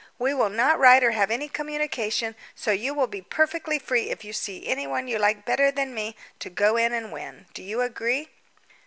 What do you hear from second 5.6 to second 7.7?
than me to go in and win. Do